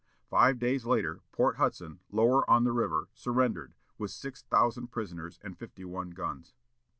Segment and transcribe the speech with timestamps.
[0.31, 5.55] Five days later, Port Hudson, lower on the river, surrendered, with six thousand prisoners and
[5.59, 6.55] fifty one guns.